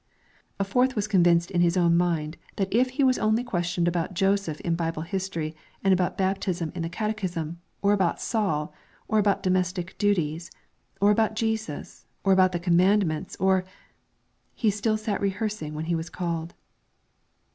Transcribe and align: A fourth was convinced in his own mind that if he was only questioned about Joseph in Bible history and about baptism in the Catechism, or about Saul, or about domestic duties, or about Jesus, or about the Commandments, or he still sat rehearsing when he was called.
A 0.59 0.63
fourth 0.63 0.95
was 0.95 1.07
convinced 1.07 1.51
in 1.51 1.61
his 1.61 1.77
own 1.77 1.95
mind 1.95 2.35
that 2.55 2.73
if 2.73 2.89
he 2.89 3.03
was 3.03 3.19
only 3.19 3.43
questioned 3.43 3.87
about 3.87 4.15
Joseph 4.15 4.59
in 4.61 4.73
Bible 4.75 5.03
history 5.03 5.55
and 5.83 5.93
about 5.93 6.17
baptism 6.17 6.71
in 6.73 6.81
the 6.81 6.89
Catechism, 6.89 7.61
or 7.83 7.93
about 7.93 8.19
Saul, 8.19 8.73
or 9.07 9.19
about 9.19 9.43
domestic 9.43 9.95
duties, 9.99 10.49
or 10.99 11.11
about 11.11 11.35
Jesus, 11.35 12.07
or 12.23 12.33
about 12.33 12.51
the 12.51 12.57
Commandments, 12.59 13.35
or 13.39 13.63
he 14.55 14.71
still 14.71 14.97
sat 14.97 15.21
rehearsing 15.21 15.75
when 15.75 15.85
he 15.85 15.93
was 15.93 16.09
called. 16.09 16.55